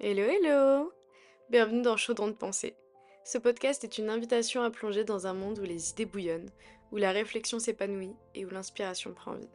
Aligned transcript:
Hello, 0.00 0.22
hello 0.22 0.92
Bienvenue 1.50 1.82
dans 1.82 1.96
Chaudron 1.96 2.28
de 2.28 2.32
pensée. 2.32 2.76
Ce 3.24 3.36
podcast 3.36 3.82
est 3.82 3.98
une 3.98 4.10
invitation 4.10 4.62
à 4.62 4.70
plonger 4.70 5.02
dans 5.02 5.26
un 5.26 5.34
monde 5.34 5.58
où 5.58 5.64
les 5.64 5.90
idées 5.90 6.04
bouillonnent, 6.06 6.52
où 6.92 6.98
la 6.98 7.10
réflexion 7.10 7.58
s'épanouit 7.58 8.14
et 8.36 8.46
où 8.46 8.48
l'inspiration 8.48 9.12
prend 9.12 9.34
vie. 9.34 9.50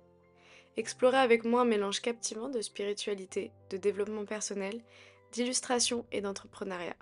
Explorez 0.76 1.20
avec 1.20 1.46
moi 1.46 1.62
un 1.62 1.66
mélange 1.66 2.02
captivant 2.02 2.50
de 2.50 2.60
spiritualité, 2.60 3.54
de 3.70 3.78
développement 3.78 4.26
personnel, 4.26 4.82
d'illustration 5.32 6.06
et 6.12 6.20
d'entrepreneuriat. 6.20 6.98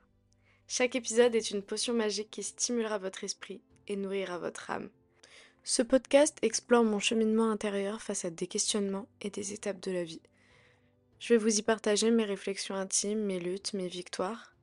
Chaque 0.67 0.93
épisode 0.93 1.33
est 1.33 1.49
une 1.49 1.63
potion 1.63 1.95
magique 1.95 2.29
qui 2.29 2.43
stimulera 2.43 2.99
votre 2.99 3.23
esprit 3.23 3.63
et 3.87 3.95
nourrira 3.95 4.37
votre 4.37 4.69
âme. 4.69 4.91
Ce 5.63 5.81
podcast 5.81 6.37
explore 6.43 6.83
mon 6.83 6.99
cheminement 6.99 7.49
intérieur 7.49 8.03
face 8.03 8.23
à 8.23 8.29
des 8.29 8.45
questionnements 8.45 9.07
et 9.19 9.31
des 9.31 9.51
étapes 9.53 9.79
de 9.79 9.91
la 9.91 10.03
vie. 10.03 10.21
Je 11.21 11.35
vais 11.35 11.37
vous 11.37 11.59
y 11.59 11.61
partager 11.61 12.09
mes 12.09 12.25
réflexions 12.25 12.73
intimes, 12.73 13.21
mes 13.21 13.39
luttes, 13.39 13.73
mes 13.73 13.87
victoires, 13.87 14.55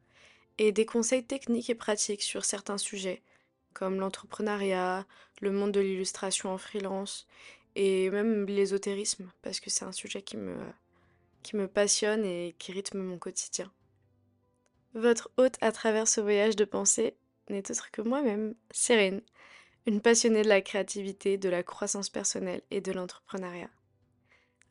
et 0.58 0.72
des 0.72 0.86
conseils 0.86 1.24
techniques 1.24 1.70
et 1.70 1.76
pratiques 1.76 2.24
sur 2.24 2.44
certains 2.44 2.78
sujets, 2.78 3.22
comme 3.74 4.00
l'entrepreneuriat, 4.00 5.06
le 5.40 5.52
monde 5.52 5.70
de 5.70 5.78
l'illustration 5.78 6.52
en 6.52 6.58
freelance, 6.58 7.28
et 7.76 8.10
même 8.10 8.44
l'ésotérisme, 8.46 9.30
parce 9.40 9.60
que 9.60 9.70
c'est 9.70 9.84
un 9.84 9.92
sujet 9.92 10.22
qui 10.22 10.36
me, 10.36 10.56
qui 11.44 11.54
me 11.54 11.68
passionne 11.68 12.24
et 12.24 12.56
qui 12.59 12.72
rythme 12.72 13.02
mon 13.02 13.18
quotidien. 13.18 13.70
Votre 14.95 15.30
hôte 15.36 15.59
à 15.60 15.70
travers 15.70 16.09
ce 16.09 16.20
voyage 16.20 16.56
de 16.56 16.64
pensée 16.64 17.14
n'est 17.50 17.70
autre 17.70 17.92
que 17.92 18.02
moi-même, 18.02 18.56
Cérine, 18.72 19.22
une 19.86 20.00
passionnée 20.00 20.42
de 20.42 20.48
la 20.48 20.60
créativité, 20.60 21.38
de 21.38 21.50
la 21.50 21.62
croissance 21.62 22.10
personnelle 22.10 22.62
et 22.72 22.80
de 22.80 22.90
l'entrepreneuriat. 22.90 23.70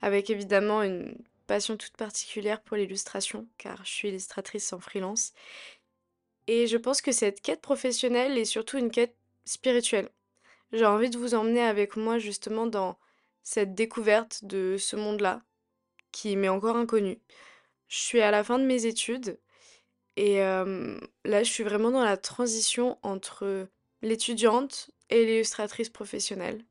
Avec 0.01 0.29
évidemment 0.29 0.83
une 0.83 1.17
passion 1.47 1.77
toute 1.77 1.97
particulière 1.97 2.61
pour 2.61 2.77
l'illustration, 2.77 3.47
car 3.57 3.83
je 3.85 3.91
suis 3.91 4.09
illustratrice 4.09 4.71
en 4.73 4.79
freelance. 4.79 5.33
Et 6.47 6.67
je 6.67 6.77
pense 6.77 7.01
que 7.01 7.11
cette 7.11 7.41
quête 7.41 7.61
professionnelle 7.61 8.37
est 8.37 8.45
surtout 8.45 8.77
une 8.77 8.91
quête 8.91 9.15
spirituelle. 9.45 10.09
J'ai 10.73 10.85
envie 10.85 11.09
de 11.09 11.17
vous 11.17 11.33
emmener 11.33 11.61
avec 11.61 11.95
moi 11.95 12.19
justement 12.19 12.67
dans 12.67 12.99
cette 13.43 13.73
découverte 13.75 14.43
de 14.43 14.75
ce 14.77 14.95
monde-là, 14.95 15.41
qui 16.11 16.35
m'est 16.35 16.49
encore 16.49 16.75
inconnu. 16.75 17.19
Je 17.87 17.97
suis 17.97 18.21
à 18.21 18.31
la 18.31 18.43
fin 18.43 18.59
de 18.59 18.65
mes 18.65 18.85
études, 18.85 19.39
et 20.17 20.43
euh, 20.43 20.99
là 21.23 21.43
je 21.43 21.51
suis 21.51 21.63
vraiment 21.63 21.91
dans 21.91 22.03
la 22.03 22.17
transition 22.17 22.99
entre 23.03 23.67
l'étudiante 24.01 24.91
et 25.09 25.25
l'illustratrice 25.25 25.89
professionnelle. 25.89 26.65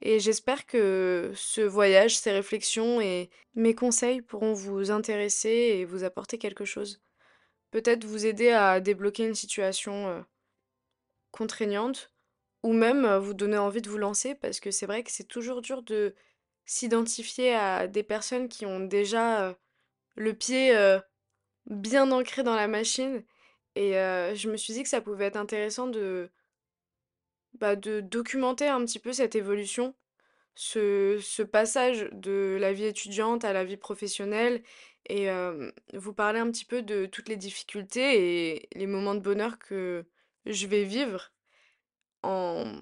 Et 0.00 0.20
j'espère 0.20 0.66
que 0.66 1.32
ce 1.34 1.60
voyage, 1.60 2.18
ces 2.18 2.32
réflexions 2.32 3.00
et 3.00 3.30
mes 3.54 3.74
conseils 3.74 4.20
pourront 4.22 4.52
vous 4.52 4.90
intéresser 4.90 5.48
et 5.48 5.84
vous 5.84 6.04
apporter 6.04 6.38
quelque 6.38 6.64
chose. 6.64 7.00
Peut-être 7.70 8.04
vous 8.04 8.26
aider 8.26 8.50
à 8.50 8.80
débloquer 8.80 9.26
une 9.26 9.34
situation 9.34 10.08
euh, 10.08 10.20
contraignante 11.30 12.12
ou 12.62 12.72
même 12.72 13.04
euh, 13.04 13.18
vous 13.18 13.34
donner 13.34 13.58
envie 13.58 13.82
de 13.82 13.88
vous 13.88 13.98
lancer 13.98 14.34
parce 14.34 14.60
que 14.60 14.70
c'est 14.70 14.86
vrai 14.86 15.02
que 15.02 15.10
c'est 15.10 15.28
toujours 15.28 15.62
dur 15.62 15.82
de 15.82 16.14
s'identifier 16.66 17.54
à 17.54 17.88
des 17.88 18.02
personnes 18.02 18.48
qui 18.48 18.66
ont 18.66 18.80
déjà 18.80 19.42
euh, 19.44 19.54
le 20.16 20.34
pied 20.34 20.72
bien 21.66 22.12
ancré 22.12 22.42
dans 22.42 22.54
la 22.54 22.68
machine. 22.68 23.24
Et 23.74 23.94
je 23.94 24.48
me 24.48 24.56
suis 24.56 24.72
dit 24.72 24.84
que 24.84 24.88
ça 24.88 25.00
pouvait 25.00 25.24
être 25.24 25.36
intéressant 25.36 25.88
de 25.88 26.30
bah, 27.54 27.76
de 27.76 28.00
documenter 28.00 28.68
un 28.68 28.84
petit 28.84 28.98
peu 28.98 29.12
cette 29.12 29.34
évolution, 29.34 29.94
ce, 30.54 31.42
passage 31.42 32.08
de 32.12 32.56
la 32.60 32.72
vie 32.72 32.84
étudiante 32.84 33.44
à 33.44 33.52
la 33.52 33.64
vie 33.64 33.76
professionnelle 33.76 34.62
et 35.08 35.28
vous 35.92 36.14
parler 36.14 36.38
un 36.38 36.50
petit 36.50 36.64
peu 36.64 36.82
de 36.82 37.06
toutes 37.06 37.28
les 37.28 37.36
difficultés 37.36 38.54
et 38.54 38.68
les 38.74 38.86
moments 38.86 39.14
de 39.14 39.20
bonheur 39.20 39.58
que 39.58 40.04
je 40.46 40.66
vais 40.66 40.84
vivre 40.84 41.32
en, 42.22 42.80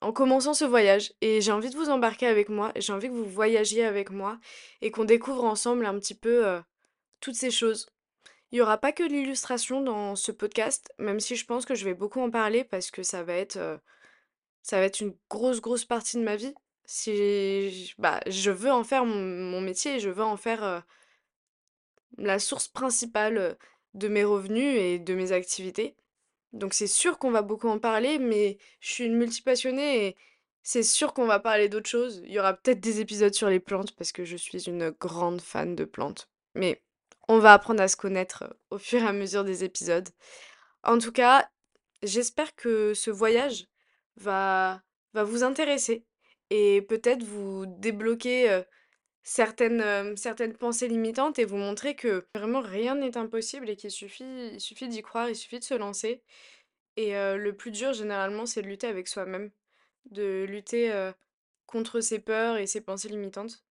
en 0.00 0.12
commençant 0.12 0.54
ce 0.54 0.64
voyage. 0.64 1.12
Et 1.20 1.40
j'ai 1.40 1.52
envie 1.52 1.70
de 1.70 1.76
vous 1.76 1.90
embarquer 1.90 2.26
avec 2.26 2.48
moi, 2.48 2.72
j'ai 2.76 2.92
envie 2.92 3.08
que 3.08 3.12
vous 3.12 3.24
voyagiez 3.24 3.84
avec 3.84 4.10
moi 4.10 4.38
et 4.82 4.90
qu'on 4.90 5.04
découvre 5.04 5.44
ensemble 5.44 5.86
un 5.86 5.98
petit 5.98 6.14
peu 6.14 6.60
toutes 7.20 7.36
ces 7.36 7.50
choses. 7.50 7.86
Il 8.52 8.56
n'y 8.56 8.60
aura 8.60 8.78
pas 8.78 8.92
que 8.92 9.02
l'illustration 9.02 9.80
dans 9.80 10.16
ce 10.16 10.32
podcast, 10.32 10.92
même 10.98 11.20
si 11.20 11.36
je 11.36 11.44
pense 11.46 11.66
que 11.66 11.74
je 11.74 11.84
vais 11.84 11.94
beaucoup 11.94 12.20
en 12.20 12.30
parler 12.30 12.64
parce 12.64 12.90
que 12.90 13.02
ça 13.02 13.22
va 13.22 13.34
être, 13.34 13.80
ça 14.62 14.78
va 14.78 14.86
être 14.86 15.00
une 15.00 15.16
grosse, 15.30 15.60
grosse 15.60 15.84
partie 15.84 16.16
de 16.16 16.22
ma 16.22 16.36
vie. 16.36 16.54
Si 16.84 17.94
bah, 17.98 18.20
je 18.28 18.50
veux 18.50 18.70
en 18.70 18.84
faire 18.84 19.04
mon, 19.04 19.60
métier, 19.60 19.98
je 19.98 20.10
veux 20.10 20.22
en 20.22 20.36
faire 20.36 20.84
la 22.18 22.38
source 22.38 22.68
principale 22.68 23.58
de 23.94 24.08
mes 24.08 24.24
revenus 24.24 24.78
et 24.78 24.98
de 24.98 25.14
mes 25.14 25.32
activités. 25.32 25.96
Donc 26.52 26.74
c'est 26.74 26.86
sûr 26.86 27.18
qu'on 27.18 27.30
va 27.30 27.42
beaucoup 27.42 27.68
en 27.68 27.78
parler, 27.78 28.18
mais 28.18 28.58
je 28.80 28.92
suis 28.92 29.04
une 29.04 29.16
multipassionnée 29.16 30.06
et 30.06 30.16
c'est 30.62 30.82
sûr 30.82 31.14
qu'on 31.14 31.26
va 31.26 31.40
parler 31.40 31.68
d'autres 31.68 31.88
choses. 31.88 32.22
Il 32.24 32.32
y 32.32 32.38
aura 32.38 32.54
peut-être 32.54 32.80
des 32.80 33.00
épisodes 33.00 33.34
sur 33.34 33.48
les 33.48 33.60
plantes 33.60 33.94
parce 33.96 34.12
que 34.12 34.24
je 34.24 34.36
suis 34.36 34.64
une 34.68 34.90
grande 34.90 35.40
fan 35.40 35.76
de 35.76 35.84
plantes. 35.84 36.28
Mais 36.54 36.82
on 37.28 37.38
va 37.38 37.52
apprendre 37.52 37.82
à 37.82 37.88
se 37.88 37.96
connaître 37.96 38.44
euh, 38.44 38.54
au 38.70 38.78
fur 38.78 39.02
et 39.02 39.06
à 39.06 39.12
mesure 39.12 39.44
des 39.44 39.64
épisodes. 39.64 40.08
En 40.82 40.98
tout 40.98 41.12
cas, 41.12 41.48
j'espère 42.02 42.54
que 42.54 42.94
ce 42.94 43.10
voyage 43.10 43.66
va, 44.16 44.82
va 45.14 45.24
vous 45.24 45.42
intéresser 45.42 46.04
et 46.50 46.82
peut-être 46.82 47.24
vous 47.24 47.66
débloquer 47.66 48.50
euh, 48.50 48.62
certaines, 49.22 49.80
euh, 49.80 50.14
certaines 50.16 50.54
pensées 50.54 50.88
limitantes 50.88 51.38
et 51.38 51.44
vous 51.44 51.56
montrer 51.56 51.96
que 51.96 52.26
vraiment 52.34 52.60
rien 52.60 52.94
n'est 52.94 53.16
impossible 53.16 53.68
et 53.70 53.76
qu'il 53.76 53.90
suffit, 53.90 54.50
il 54.52 54.60
suffit 54.60 54.88
d'y 54.88 55.02
croire, 55.02 55.28
il 55.28 55.36
suffit 55.36 55.58
de 55.58 55.64
se 55.64 55.74
lancer. 55.74 56.22
Et 56.98 57.12
le 57.12 57.52
plus 57.52 57.72
dur, 57.72 57.92
généralement, 57.92 58.46
c'est 58.46 58.62
de 58.62 58.68
lutter 58.68 58.86
avec 58.86 59.06
soi-même, 59.06 59.50
de 60.10 60.46
lutter 60.48 61.10
contre 61.66 62.00
ses 62.00 62.20
peurs 62.20 62.56
et 62.56 62.66
ses 62.66 62.80
pensées 62.80 63.10
limitantes, 63.10 63.66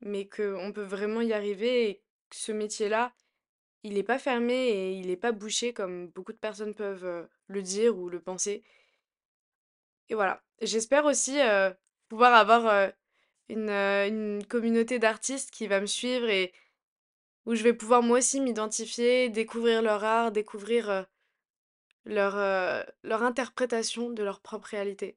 mais 0.00 0.28
qu'on 0.28 0.72
peut 0.74 0.82
vraiment 0.82 1.20
y 1.20 1.32
arriver 1.32 2.02
ce 2.34 2.52
métier-là, 2.52 3.12
il 3.84 3.94
n'est 3.94 4.02
pas 4.02 4.18
fermé 4.18 4.54
et 4.54 4.92
il 4.92 5.06
n'est 5.08 5.16
pas 5.16 5.32
bouché 5.32 5.72
comme 5.72 6.08
beaucoup 6.08 6.32
de 6.32 6.38
personnes 6.38 6.74
peuvent 6.74 7.28
le 7.46 7.62
dire 7.62 7.96
ou 7.96 8.08
le 8.08 8.20
penser. 8.20 8.64
Et 10.08 10.14
voilà. 10.14 10.42
J'espère 10.62 11.04
aussi 11.04 11.38
pouvoir 12.08 12.34
avoir 12.34 12.92
une, 13.48 14.42
communauté 14.48 14.98
d'artistes 14.98 15.50
qui 15.50 15.66
va 15.66 15.80
me 15.80 15.86
suivre 15.86 16.28
et 16.28 16.52
où 17.46 17.54
je 17.54 17.62
vais 17.62 17.74
pouvoir 17.74 18.02
moi 18.02 18.18
aussi 18.18 18.40
m'identifier, 18.40 19.28
découvrir 19.28 19.82
leur 19.82 20.02
art, 20.02 20.32
découvrir 20.32 21.06
leur, 22.06 22.34
leur 23.02 23.22
interprétation 23.22 24.10
de 24.10 24.22
leur 24.22 24.40
propre 24.40 24.68
réalité. 24.68 25.14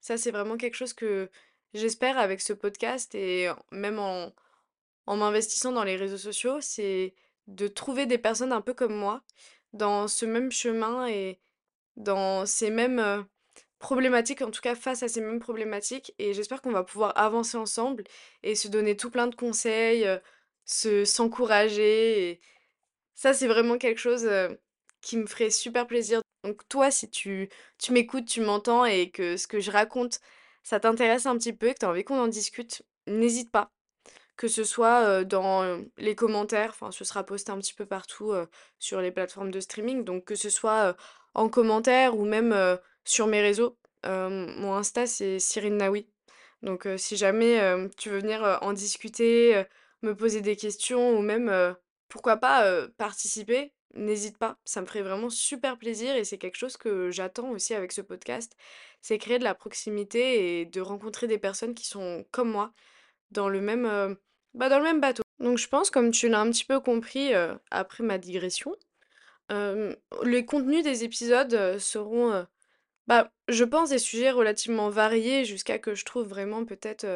Ça, 0.00 0.16
c'est 0.16 0.30
vraiment 0.32 0.56
quelque 0.56 0.76
chose 0.76 0.92
que 0.92 1.30
j'espère 1.74 2.18
avec 2.18 2.40
ce 2.40 2.52
podcast 2.52 3.14
et 3.14 3.48
même 3.70 3.98
en, 3.98 4.32
en 5.08 5.16
m'investissant 5.16 5.72
dans 5.72 5.84
les 5.84 5.96
réseaux 5.96 6.18
sociaux, 6.18 6.60
c'est 6.60 7.14
de 7.46 7.66
trouver 7.66 8.06
des 8.06 8.18
personnes 8.18 8.52
un 8.52 8.60
peu 8.60 8.74
comme 8.74 8.94
moi, 8.94 9.22
dans 9.72 10.06
ce 10.06 10.26
même 10.26 10.52
chemin 10.52 11.08
et 11.08 11.40
dans 11.96 12.46
ces 12.46 12.70
mêmes 12.70 13.26
problématiques, 13.78 14.42
en 14.42 14.50
tout 14.50 14.60
cas 14.60 14.74
face 14.74 15.02
à 15.02 15.08
ces 15.08 15.22
mêmes 15.22 15.40
problématiques. 15.40 16.14
Et 16.18 16.34
j'espère 16.34 16.62
qu'on 16.62 16.72
va 16.72 16.84
pouvoir 16.84 17.14
avancer 17.16 17.56
ensemble 17.56 18.04
et 18.42 18.54
se 18.54 18.68
donner 18.68 18.96
tout 18.96 19.10
plein 19.10 19.28
de 19.28 19.34
conseils, 19.34 20.06
se 20.66 21.04
s'encourager. 21.06 22.40
Ça, 23.14 23.32
c'est 23.34 23.48
vraiment 23.48 23.78
quelque 23.78 24.00
chose 24.00 24.28
qui 25.00 25.16
me 25.16 25.26
ferait 25.26 25.50
super 25.50 25.86
plaisir. 25.86 26.20
Donc 26.44 26.68
toi, 26.68 26.90
si 26.90 27.08
tu, 27.10 27.48
tu 27.78 27.92
m'écoutes, 27.92 28.26
tu 28.26 28.42
m'entends 28.42 28.84
et 28.84 29.10
que 29.10 29.38
ce 29.38 29.46
que 29.46 29.60
je 29.60 29.70
raconte, 29.70 30.20
ça 30.62 30.80
t'intéresse 30.80 31.26
un 31.26 31.38
petit 31.38 31.54
peu 31.54 31.68
et 31.68 31.74
que 31.74 31.80
tu 31.80 31.86
as 31.86 31.90
envie 31.90 32.04
qu'on 32.04 32.20
en 32.20 32.28
discute, 32.28 32.82
n'hésite 33.06 33.50
pas 33.50 33.72
que 34.38 34.48
ce 34.48 34.64
soit 34.64 35.24
dans 35.24 35.84
les 35.98 36.14
commentaires, 36.14 36.70
enfin 36.70 36.90
ce 36.90 37.04
sera 37.04 37.24
posté 37.24 37.52
un 37.52 37.58
petit 37.58 37.74
peu 37.74 37.84
partout 37.84 38.32
sur 38.78 39.02
les 39.02 39.10
plateformes 39.10 39.50
de 39.50 39.60
streaming, 39.60 40.04
donc 40.04 40.24
que 40.24 40.36
ce 40.36 40.48
soit 40.48 40.96
en 41.34 41.50
commentaire 41.50 42.16
ou 42.16 42.24
même 42.24 42.78
sur 43.04 43.26
mes 43.26 43.42
réseaux. 43.42 43.76
mon 44.04 44.74
Insta 44.74 45.06
c'est 45.06 45.38
Cyrine 45.38 45.76
Naoui. 45.76 46.08
Donc 46.62 46.88
si 46.96 47.16
jamais 47.16 47.60
tu 47.96 48.08
veux 48.10 48.20
venir 48.20 48.58
en 48.62 48.72
discuter, 48.72 49.64
me 50.02 50.14
poser 50.14 50.40
des 50.40 50.56
questions 50.56 51.18
ou 51.18 51.20
même 51.20 51.76
pourquoi 52.08 52.36
pas 52.36 52.86
participer, 52.96 53.72
n'hésite 53.94 54.38
pas. 54.38 54.56
Ça 54.64 54.80
me 54.80 54.86
ferait 54.86 55.02
vraiment 55.02 55.30
super 55.30 55.78
plaisir 55.78 56.14
et 56.14 56.24
c'est 56.24 56.38
quelque 56.38 56.56
chose 56.56 56.76
que 56.76 57.10
j'attends 57.10 57.50
aussi 57.50 57.74
avec 57.74 57.90
ce 57.90 58.02
podcast. 58.02 58.54
C'est 59.02 59.18
créer 59.18 59.38
de 59.38 59.44
la 59.44 59.54
proximité 59.54 60.60
et 60.60 60.64
de 60.64 60.80
rencontrer 60.80 61.26
des 61.26 61.38
personnes 61.38 61.74
qui 61.74 61.86
sont 61.86 62.24
comme 62.30 62.50
moi 62.50 62.72
dans 63.30 63.48
le 63.48 63.60
même 63.60 64.16
bah, 64.58 64.68
dans 64.68 64.78
le 64.78 64.84
même 64.84 65.00
bateau. 65.00 65.22
Donc 65.38 65.56
je 65.58 65.68
pense, 65.68 65.90
comme 65.90 66.10
tu 66.10 66.28
l'as 66.28 66.40
un 66.40 66.50
petit 66.50 66.64
peu 66.64 66.80
compris 66.80 67.32
euh, 67.32 67.54
après 67.70 68.02
ma 68.02 68.18
digression, 68.18 68.74
euh, 69.52 69.94
les 70.24 70.44
contenus 70.44 70.84
des 70.84 71.04
épisodes 71.04 71.54
euh, 71.54 71.78
seront, 71.78 72.44
bah, 73.06 73.30
je 73.48 73.64
pense, 73.64 73.90
des 73.90 73.98
sujets 74.00 74.32
relativement 74.32 74.90
variés 74.90 75.44
jusqu'à 75.44 75.78
que 75.78 75.94
je 75.94 76.04
trouve 76.04 76.26
vraiment 76.26 76.64
peut-être 76.64 77.06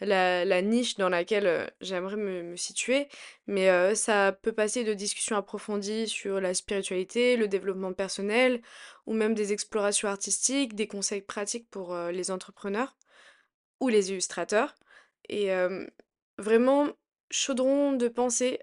la, 0.00 0.62
niche 0.62 0.96
dans 0.96 1.08
laquelle 1.08 1.72
j'aimerais 1.80 2.16
me, 2.16 2.56
situer, 2.56 3.08
mais 3.46 3.94
ça 3.94 4.32
peut 4.32 4.52
passer 4.52 4.84
de 4.84 4.94
discussions 4.94 5.36
approfondies 5.36 6.08
sur 6.08 6.40
la 6.40 6.54
spiritualité, 6.54 7.36
le 7.36 7.48
développement 7.48 7.92
personnel, 7.92 8.62
ou 9.06 9.12
même 9.12 9.34
des 9.34 9.52
explorations 9.52 10.08
artistiques, 10.08 10.74
des 10.74 10.86
conseils 10.86 11.20
pratiques 11.20 11.68
pour 11.70 11.94
les 11.94 12.30
entrepreneurs 12.30 12.96
ou 13.80 13.88
les 13.88 14.10
illustrateurs. 14.10 14.74
Et 15.28 15.50
vraiment, 16.40 16.88
Chaudron 17.30 17.92
de 17.92 18.08
pensée, 18.08 18.58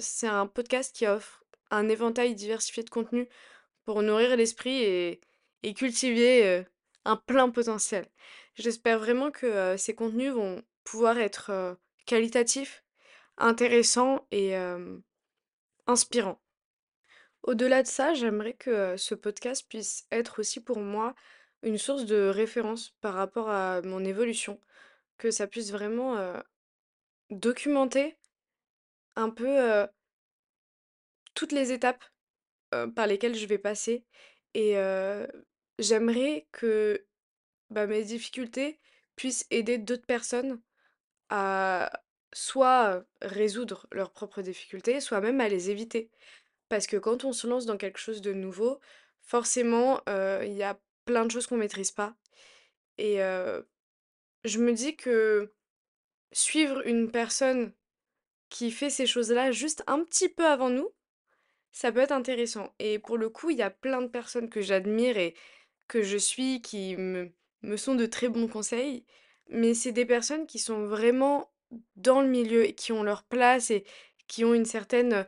c'est 0.00 0.26
un 0.26 0.46
podcast 0.46 0.96
qui 0.96 1.06
offre 1.06 1.44
un 1.70 1.88
éventail 1.88 2.34
diversifié 2.34 2.82
de 2.82 2.90
contenus 2.90 3.28
pour 3.84 4.02
nourrir 4.02 4.36
l'esprit 4.36 4.82
et, 4.82 5.20
et 5.62 5.74
cultiver 5.74 6.64
un 7.04 7.16
plein 7.16 7.50
potentiel. 7.50 8.06
J'espère 8.54 8.98
vraiment 8.98 9.30
que 9.30 9.76
ces 9.76 9.94
contenus 9.94 10.32
vont 10.32 10.62
pouvoir 10.84 11.18
être 11.18 11.76
qualitatifs, 12.06 12.82
intéressants 13.36 14.26
et 14.30 14.54
inspirants. 15.86 16.40
Au-delà 17.42 17.82
de 17.82 17.88
ça, 17.88 18.14
j'aimerais 18.14 18.54
que 18.54 18.96
ce 18.96 19.14
podcast 19.14 19.66
puisse 19.68 20.06
être 20.10 20.40
aussi 20.40 20.60
pour 20.60 20.80
moi 20.80 21.14
une 21.62 21.78
source 21.78 22.04
de 22.04 22.28
référence 22.28 22.96
par 23.00 23.14
rapport 23.14 23.50
à 23.50 23.82
mon 23.82 24.04
évolution, 24.04 24.60
que 25.18 25.30
ça 25.30 25.46
puisse 25.46 25.70
vraiment 25.72 26.16
documenter 27.30 28.16
un 29.16 29.30
peu 29.30 29.86
toutes 31.34 31.52
les 31.52 31.72
étapes 31.72 32.04
par 32.94 33.06
lesquelles 33.06 33.34
je 33.34 33.46
vais 33.46 33.58
passer 33.58 34.04
et 34.54 34.74
j'aimerais 35.78 36.46
que 36.52 37.06
bah, 37.70 37.86
mes 37.86 38.02
difficultés 38.02 38.78
puissent 39.16 39.46
aider 39.50 39.78
d'autres 39.78 40.06
personnes 40.06 40.60
à 41.28 42.02
soit 42.32 43.04
résoudre 43.22 43.86
leurs 43.92 44.12
propres 44.12 44.42
difficultés, 44.42 45.00
soit 45.00 45.20
même 45.20 45.40
à 45.40 45.48
les 45.48 45.70
éviter. 45.70 46.10
Parce 46.68 46.86
que 46.86 46.96
quand 46.96 47.24
on 47.24 47.32
se 47.32 47.46
lance 47.46 47.66
dans 47.66 47.76
quelque 47.78 47.98
chose 47.98 48.20
de 48.20 48.32
nouveau, 48.32 48.80
forcément, 49.22 50.00
il 50.06 50.52
y 50.52 50.62
a 50.62 50.78
plein 51.04 51.24
de 51.24 51.30
choses 51.30 51.46
qu'on 51.46 51.56
maîtrise 51.56 51.90
pas. 51.90 52.14
Et 52.98 53.18
je 54.44 54.58
me 54.58 54.72
dis 54.72 54.96
que 54.96 55.52
suivre 56.32 56.86
une 56.86 57.10
personne 57.10 57.72
qui 58.48 58.70
fait 58.70 58.90
ces 58.90 59.06
choses-là 59.06 59.52
juste 59.52 59.82
un 59.86 60.02
petit 60.04 60.28
peu 60.28 60.46
avant 60.46 60.70
nous, 60.70 60.90
ça 61.72 61.92
peut 61.92 62.00
être 62.00 62.12
intéressant. 62.12 62.72
Et 62.78 62.98
pour 62.98 63.18
le 63.18 63.28
coup, 63.28 63.50
il 63.50 63.58
y 63.58 63.62
a 63.62 63.70
plein 63.70 64.02
de 64.02 64.08
personnes 64.08 64.48
que 64.48 64.60
j'admire 64.60 65.18
et 65.18 65.34
que 65.86 66.02
je 66.02 66.16
suis 66.16 66.62
qui 66.62 66.96
me, 66.96 67.30
me 67.62 67.76
sont 67.76 67.94
de 67.94 68.06
très 68.06 68.28
bons 68.28 68.48
conseils, 68.48 69.04
mais 69.48 69.74
c'est 69.74 69.92
des 69.92 70.06
personnes 70.06 70.46
qui 70.46 70.58
sont 70.58 70.84
vraiment 70.84 71.50
dans 71.96 72.20
le 72.22 72.28
milieu 72.28 72.64
et 72.64 72.74
qui 72.74 72.92
ont 72.92 73.02
leur 73.02 73.24
place 73.24 73.70
et 73.70 73.84
qui 74.26 74.44
ont 74.44 74.54
une 74.54 74.64
certaine 74.64 75.26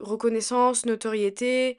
reconnaissance, 0.00 0.86
notoriété. 0.86 1.78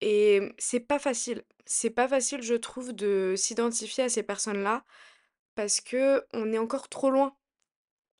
Et 0.00 0.40
c'est 0.58 0.80
pas 0.80 0.98
facile. 0.98 1.44
C'est 1.64 1.90
pas 1.90 2.08
facile, 2.08 2.42
je 2.42 2.54
trouve, 2.54 2.92
de 2.92 3.34
s'identifier 3.36 4.04
à 4.04 4.08
ces 4.08 4.22
personnes-là 4.22 4.84
parce 5.54 5.80
que 5.80 6.24
on 6.32 6.52
est 6.52 6.58
encore 6.58 6.88
trop 6.88 7.10
loin. 7.10 7.36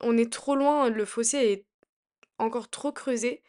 On 0.03 0.17
est 0.17 0.31
trop 0.31 0.55
loin, 0.55 0.89
le 0.89 1.05
fossé 1.05 1.37
est 1.37 1.65
encore 2.37 2.69
trop 2.69 2.91
creusé 2.91 3.41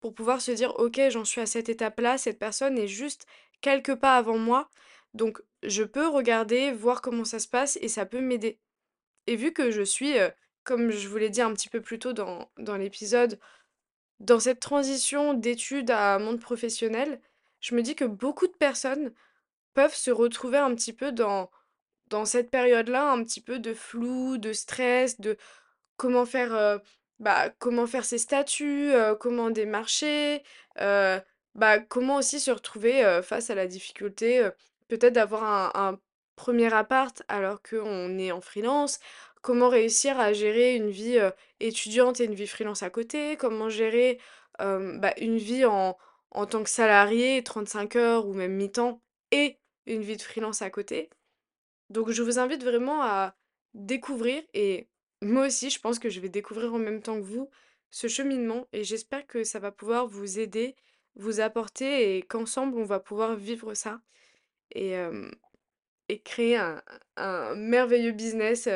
pour 0.00 0.14
pouvoir 0.14 0.40
se 0.40 0.52
dire 0.52 0.74
ok 0.78 1.00
j'en 1.10 1.24
suis 1.24 1.40
à 1.40 1.46
cette 1.46 1.68
étape-là, 1.68 2.18
cette 2.18 2.38
personne 2.38 2.78
est 2.78 2.88
juste 2.88 3.26
quelques 3.60 3.96
pas 3.96 4.16
avant 4.16 4.38
moi, 4.38 4.70
donc 5.14 5.42
je 5.62 5.82
peux 5.82 6.06
regarder, 6.06 6.72
voir 6.72 7.02
comment 7.02 7.24
ça 7.24 7.38
se 7.38 7.48
passe 7.48 7.78
et 7.80 7.88
ça 7.88 8.06
peut 8.06 8.20
m'aider. 8.20 8.58
Et 9.26 9.36
vu 9.36 9.52
que 9.52 9.70
je 9.70 9.82
suis, 9.82 10.14
comme 10.64 10.90
je 10.90 11.08
vous 11.08 11.16
l'ai 11.16 11.30
dit 11.30 11.40
un 11.42 11.52
petit 11.52 11.68
peu 11.68 11.80
plus 11.80 11.98
tôt 11.98 12.12
dans, 12.12 12.48
l'épisode, 12.76 13.38
dans 14.20 14.40
cette 14.40 14.60
transition 14.60 15.34
d'études 15.34 15.90
à 15.90 16.18
monde 16.18 16.40
professionnel, 16.40 17.20
je 17.60 17.74
me 17.74 17.82
dis 17.82 17.96
que 17.96 18.04
beaucoup 18.04 18.46
de 18.46 18.56
personnes 18.56 19.12
peuvent 19.74 19.94
se 19.94 20.10
retrouver 20.10 20.58
un 20.58 20.74
petit 20.74 20.92
peu 20.92 21.12
dans, 21.12 21.50
dans 22.08 22.24
cette 22.24 22.50
période-là, 22.50 23.10
un 23.10 23.22
petit 23.24 23.40
peu 23.40 23.58
de 23.58 23.74
flou, 23.74 24.38
de 24.38 24.52
stress, 24.52 25.20
de 25.20 25.36
comment 25.98 26.24
faire 26.24 26.80
bah, 27.18 27.50
comment 27.58 27.86
faire 27.86 28.04
ses 28.06 28.18
statuts, 28.18 28.92
comment 29.20 29.50
démarcher, 29.50 30.42
bah, 30.76 31.78
comment 31.88 32.16
aussi 32.16 32.40
se 32.40 32.50
retrouver 32.50 33.20
face 33.22 33.50
à 33.50 33.54
la 33.54 33.66
difficulté, 33.66 34.48
peut-être 34.88 35.12
d'avoir 35.14 35.44
un, 35.44 35.70
un 35.74 35.98
premier 36.36 36.72
appart 36.72 37.22
alors 37.28 37.60
qu'on 37.62 38.16
est 38.18 38.32
en 38.32 38.40
freelance, 38.40 39.00
comment 39.42 39.68
réussir 39.68 40.18
à 40.18 40.32
gérer 40.32 40.76
une 40.76 40.90
vie 40.90 41.18
étudiante 41.60 42.20
et 42.20 42.24
une 42.24 42.34
vie 42.34 42.46
freelance 42.46 42.82
à 42.82 42.90
côté, 42.90 43.36
comment 43.36 43.68
gérer 43.68 44.18
bah, 44.58 45.14
une 45.18 45.36
vie 45.36 45.64
en, 45.64 45.96
en 46.30 46.46
tant 46.46 46.62
que 46.62 46.70
salarié, 46.70 47.42
35 47.42 47.96
heures 47.96 48.26
ou 48.26 48.34
même 48.34 48.54
mi-temps, 48.54 49.02
et 49.32 49.58
une 49.86 50.02
vie 50.02 50.16
de 50.16 50.22
freelance 50.22 50.62
à 50.62 50.70
côté? 50.70 51.10
Donc 51.90 52.10
je 52.10 52.22
vous 52.22 52.38
invite 52.38 52.62
vraiment 52.62 53.02
à 53.02 53.34
découvrir 53.74 54.42
et 54.54 54.88
moi 55.22 55.46
aussi, 55.46 55.70
je 55.70 55.80
pense 55.80 55.98
que 55.98 56.08
je 56.08 56.20
vais 56.20 56.28
découvrir 56.28 56.74
en 56.74 56.78
même 56.78 57.02
temps 57.02 57.16
que 57.16 57.26
vous 57.26 57.50
ce 57.90 58.06
cheminement 58.06 58.66
et 58.72 58.84
j'espère 58.84 59.26
que 59.26 59.44
ça 59.44 59.58
va 59.58 59.72
pouvoir 59.72 60.06
vous 60.06 60.38
aider, 60.38 60.76
vous 61.16 61.40
apporter 61.40 62.16
et 62.16 62.22
qu'ensemble 62.22 62.78
on 62.78 62.84
va 62.84 63.00
pouvoir 63.00 63.34
vivre 63.34 63.74
ça 63.74 64.00
et, 64.74 64.94
créer 66.24 66.56
un, 66.56 66.82
un 67.16 67.54
merveilleux 67.54 68.12
business 68.12 68.68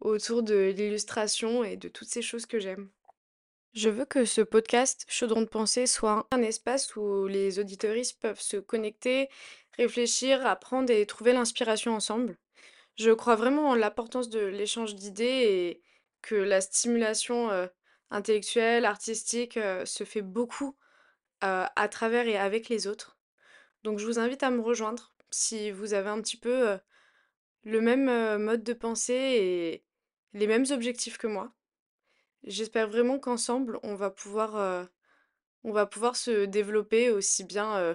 autour 0.00 0.42
de 0.42 0.72
l'illustration 0.76 1.64
et 1.64 1.76
de 1.76 1.88
toutes 1.88 2.08
ces 2.08 2.22
choses 2.22 2.46
que 2.46 2.58
j'aime. 2.58 2.88
Je 3.74 3.90
veux 3.90 4.06
que 4.06 4.24
ce 4.24 4.40
podcast 4.40 5.04
Chaudron 5.08 5.42
de 5.42 5.46
pensée 5.46 5.86
soit 5.86 6.26
un 6.30 6.42
espace 6.42 6.96
où 6.96 7.26
les 7.26 7.58
auditoristes 7.58 8.18
peuvent 8.20 8.40
se 8.40 8.56
connecter, 8.56 9.28
réfléchir, 9.76 10.44
apprendre 10.46 10.90
et 10.90 11.06
trouver 11.06 11.32
l'inspiration 11.32 11.94
ensemble. 11.94 12.36
Je 12.98 13.12
crois 13.12 13.36
vraiment 13.36 13.70
en 13.70 13.74
l'importance 13.76 14.28
de 14.28 14.40
l'échange 14.40 14.96
d'idées 14.96 15.24
et 15.24 15.82
que 16.20 16.34
la 16.34 16.60
stimulation 16.60 17.48
euh, 17.50 17.68
intellectuelle, 18.10 18.84
artistique 18.84 19.56
euh, 19.56 19.84
se 19.84 20.02
fait 20.02 20.22
beaucoup 20.22 20.76
euh, 21.44 21.64
à 21.76 21.88
travers 21.88 22.26
et 22.26 22.36
avec 22.36 22.68
les 22.68 22.88
autres. 22.88 23.16
Donc 23.84 24.00
je 24.00 24.06
vous 24.06 24.18
invite 24.18 24.42
à 24.42 24.50
me 24.50 24.60
rejoindre 24.60 25.14
si 25.30 25.70
vous 25.70 25.94
avez 25.94 26.08
un 26.08 26.20
petit 26.20 26.36
peu 26.36 26.76
le 27.62 27.80
même 27.80 28.38
mode 28.42 28.64
de 28.64 28.72
pensée 28.72 29.14
et 29.14 29.84
les 30.32 30.46
mêmes 30.48 30.66
objectifs 30.70 31.18
que 31.18 31.28
moi. 31.28 31.52
J'espère 32.42 32.88
vraiment 32.88 33.20
qu'ensemble 33.20 33.78
on 33.84 33.94
va 33.94 34.10
pouvoir 34.10 34.88
on 35.62 35.72
va 35.72 35.86
pouvoir 35.86 36.16
se 36.16 36.46
développer 36.46 37.10
aussi 37.10 37.44
bien 37.44 37.94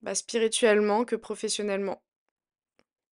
bah, 0.00 0.14
spirituellement 0.14 1.04
que 1.04 1.16
professionnellement. 1.16 2.02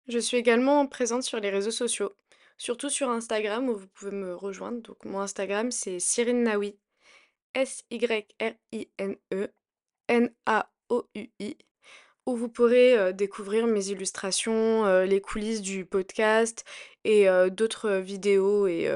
Je 0.09 0.19
suis 0.19 0.37
également 0.37 0.87
présente 0.87 1.23
sur 1.25 1.41
les 1.41 1.51
réseaux 1.51 1.71
sociaux, 1.71 2.15
surtout 2.59 2.89
sur 2.89 3.11
Instagram 3.11 3.69
où 3.69 3.77
vous 3.77 3.89
pouvez 3.89 4.13
me 4.13 4.35
rejoindre. 4.35 4.81
Donc 4.81 5.05
mon 5.05 5.21
Instagram 5.21 5.71
c'est 5.71 5.99
Cyrine 5.99 6.45
Naoui, 6.45 6.79
S-Y-R-I-N-E 7.55 9.49
N-A-O-U-I, 10.09 11.57
où 12.27 12.37
vous 12.37 12.49
pourrez 12.49 13.13
découvrir 13.13 13.67
mes 13.67 13.89
illustrations, 13.89 15.03
les 15.03 15.21
coulisses 15.21 15.63
du 15.63 15.85
podcast 15.85 16.65
et 17.03 17.27
d'autres 17.51 17.91
vidéos 17.97 18.69
et 18.69 18.89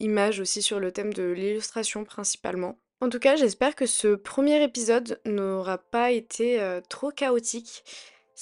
images 0.00 0.40
aussi 0.40 0.60
sur 0.60 0.80
le 0.80 0.92
thème 0.92 1.14
de 1.14 1.22
l'illustration 1.22 2.04
principalement. 2.04 2.78
En 3.00 3.08
tout 3.08 3.18
cas, 3.18 3.36
j'espère 3.36 3.74
que 3.74 3.86
ce 3.86 4.14
premier 4.14 4.62
épisode 4.62 5.18
n'aura 5.24 5.78
pas 5.78 6.10
été 6.10 6.60
trop 6.90 7.10
chaotique 7.10 7.82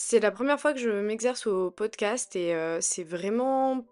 c'est 0.01 0.21
la 0.21 0.31
première 0.31 0.61
fois 0.61 0.75
que 0.75 0.79
je 0.79 0.91
m'exerce 0.91 1.49
au 1.49 1.73
podcast 1.73 2.37
et 2.37 2.55
c'est 2.81 3.03
vraiment 3.03 3.85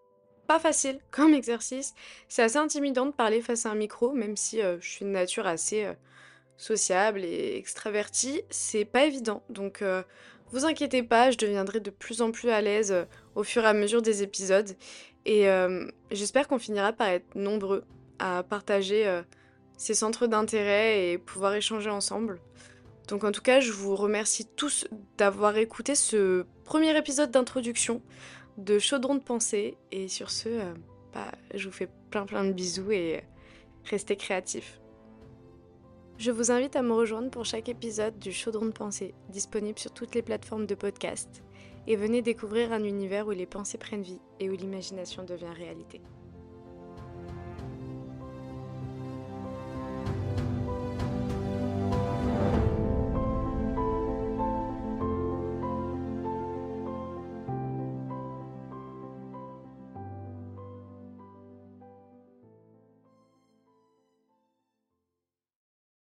pas 0.46 0.60
facile 0.60 1.00
comme 1.10 1.34
exercice. 1.34 1.94
C'est 2.28 2.44
assez 2.44 2.58
intimidant 2.58 3.06
de 3.06 3.10
parler 3.10 3.42
face 3.42 3.66
à 3.66 3.70
un 3.70 3.75
micro, 3.75 4.12
même 4.12 4.36
si 4.36 4.60
je 4.60 4.88
suis 4.88 5.04
de 5.04 5.10
nature 5.10 5.48
assez 5.48 5.84
sociable 6.58 7.25
et 7.25 7.56
extravertie. 7.56 8.42
C'est 8.50 8.84
pas 8.84 9.04
évident, 9.04 9.42
donc 9.50 9.82
vous 10.52 10.64
inquiétez 10.64 11.02
pas, 11.02 11.32
je 11.32 11.38
deviendrai 11.38 11.80
de 11.80 11.90
plus 11.90 12.22
en 12.22 12.30
plus 12.30 12.50
à 12.50 12.60
l'aise 12.60 12.94
au 13.34 13.42
fur 13.42 13.64
et 13.64 13.68
à 13.68 13.75
mesure 13.75 14.00
des 14.00 14.22
épisodes. 14.22 14.76
Et 15.25 15.48
j'espère 16.12 16.46
qu'on 16.46 16.60
finira 16.60 16.92
par 16.92 17.08
être 17.08 17.34
nombreux 17.34 17.82
à 18.20 18.44
partager 18.44 19.22
ces 19.76 19.94
centres 19.94 20.28
d'intérêt 20.28 21.08
et 21.10 21.18
pouvoir 21.18 21.56
échanger 21.56 21.90
ensemble. 21.90 22.40
Donc 23.08 23.22
en 23.25 23.32
tout 23.32 23.42
cas, 23.42 23.60
je 23.60 23.72
vous 23.72 23.94
remercie 23.94 24.46
tous 24.46 24.86
d'avoir 25.16 25.56
écouté 25.56 25.94
ce 25.94 26.44
premier 26.64 26.96
épisode 26.96 27.30
d'introduction 27.30 28.02
de 28.58 28.78
Chaudron 28.78 29.14
de 29.14 29.20
pensée. 29.20 29.76
Et 29.92 30.08
sur 30.08 30.30
ce, 30.30 30.48
euh, 30.48 30.75
bah, 31.14 31.30
je 31.54 31.68
vous 31.68 31.75
fais 31.75 31.88
plein 32.10 32.26
plein 32.26 32.44
de 32.44 32.52
bisous 32.52 32.90
et 32.90 33.22
restez 33.84 34.16
créatifs. 34.16 34.80
Je 36.18 36.30
vous 36.30 36.50
invite 36.50 36.76
à 36.76 36.82
me 36.82 36.94
rejoindre 36.94 37.30
pour 37.30 37.44
chaque 37.44 37.68
épisode 37.68 38.18
du 38.18 38.32
Chaudron 38.32 38.66
de 38.66 38.70
pensée, 38.70 39.14
disponible 39.28 39.78
sur 39.78 39.92
toutes 39.92 40.14
les 40.14 40.22
plateformes 40.22 40.66
de 40.66 40.75
podcast. 40.75 41.42
Et 41.86 41.94
venez 41.94 42.22
découvrir 42.22 42.72
un 42.72 42.82
univers 42.82 43.28
où 43.28 43.32
les 43.32 43.46
pensées 43.46 43.78
prennent 43.78 44.02
vie 44.02 44.20
et 44.40 44.50
où 44.50 44.54
l'imagination 44.54 45.25
devient 45.25 45.52
réalité. 45.54 46.00